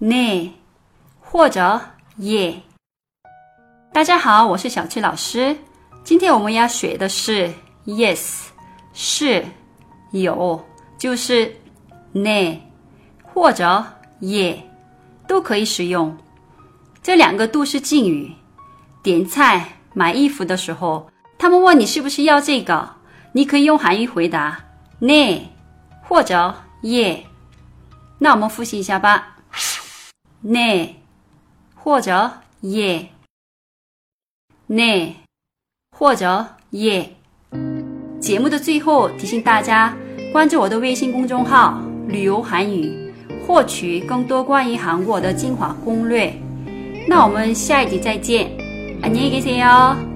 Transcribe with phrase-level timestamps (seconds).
[0.00, 0.50] ne
[1.20, 1.78] 或者
[2.18, 2.54] yeah
[3.92, 5.54] 大家好，我是小七老师，
[6.02, 7.52] 今天我们要学的是
[7.84, 8.46] yes
[8.94, 9.44] 是
[10.12, 10.64] 有，
[10.96, 11.54] 就是
[12.14, 12.58] ne
[13.22, 13.84] 或者
[14.22, 14.56] yeah
[15.28, 16.16] 都可以使用，
[17.02, 18.32] 这两个都是敬语，
[19.02, 22.88] 点菜、买衣服的时候，他们问你是不是要这个，
[23.32, 24.58] 你可以用韩语回答
[24.98, 25.42] ，ne
[26.02, 27.18] 或者 yeah
[28.16, 29.36] 那我们复习一下吧。
[30.43, 30.95] 네，
[31.75, 32.31] 或者
[32.63, 33.07] 예，
[34.67, 35.13] 네，
[35.91, 37.11] 或者 예。
[38.19, 39.95] 节目的最后提醒大家
[40.31, 43.13] 关注我的微信公众号“旅游韩语”，
[43.45, 46.33] 获取更多关于韩国的精华攻略。
[47.07, 48.49] 那我们下一集再见，
[49.01, 50.08] 안녕히계세요